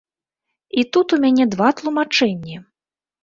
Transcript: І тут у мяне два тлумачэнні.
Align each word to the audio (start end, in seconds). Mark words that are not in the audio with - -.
І 0.81 0.85
тут 0.95 1.07
у 1.17 1.19
мяне 1.25 1.45
два 1.55 1.69
тлумачэнні. 1.81 2.57